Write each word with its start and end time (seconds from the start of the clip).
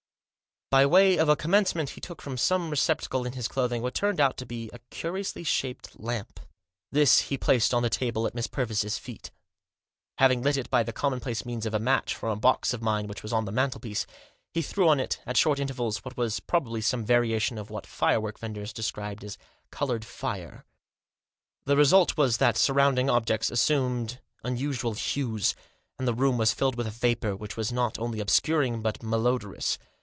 By 0.73 0.85
way 0.85 1.17
of 1.17 1.27
a 1.27 1.35
commencement 1.35 1.89
he 1.89 1.99
took 1.99 2.21
from 2.21 2.37
some 2.37 2.69
receptacle 2.69 3.25
in 3.25 3.33
his 3.33 3.49
clothing 3.49 3.81
what 3.81 3.93
turned 3.93 4.21
out 4.21 4.37
to 4.37 4.45
be 4.45 4.69
a 4.71 4.79
curiously 4.89 5.43
shaped 5.43 5.99
lamp. 5.99 6.39
This 6.93 7.19
he 7.27 7.37
placed 7.37 7.73
on 7.73 7.83
the 7.83 7.89
table 7.89 8.25
at 8.25 8.33
Miss 8.33 8.47
Purvis* 8.47 8.97
feet 8.97 9.31
Having 10.17 10.43
lit 10.43 10.55
it 10.55 10.69
by 10.69 10.81
the 10.83 10.93
commonplace 10.93 11.45
means 11.45 11.65
of 11.65 11.73
a 11.73 11.79
match 11.79 12.15
from 12.15 12.29
a 12.29 12.37
box 12.39 12.71
of 12.73 12.81
mine 12.81 13.07
which 13.07 13.21
was 13.21 13.33
on 13.33 13.43
the 13.43 13.51
mantelpiece, 13.51 14.07
he 14.53 14.61
threw 14.61 14.87
on 14.87 15.01
it, 15.01 15.19
at 15.25 15.35
short 15.35 15.59
intervals, 15.59 16.05
what 16.05 16.15
was 16.15 16.39
probably 16.39 16.79
some 16.79 17.03
variation 17.03 17.57
of 17.57 17.69
what 17.69 17.85
firework 17.85 18.39
vendors 18.39 18.71
describe 18.71 19.21
as 19.25 19.37
"coloured 19.71 20.05
fire." 20.05 20.63
The 21.65 21.75
result 21.75 22.15
was 22.15 22.37
that 22.37 22.55
surrounding 22.55 23.09
objects 23.09 23.51
assumed 23.51 24.21
unusual 24.41 24.93
hues, 24.93 25.53
and 25.99 26.07
the 26.07 26.13
room 26.13 26.37
was 26.37 26.53
filled 26.53 26.77
with 26.77 26.87
a 26.87 26.91
vapour, 26.91 27.35
which 27.35 27.57
was 27.57 27.73
not 27.73 27.99
only 27.99 28.21
obscuring, 28.21 28.81
but 28.81 29.03
malodorous. 29.03 29.77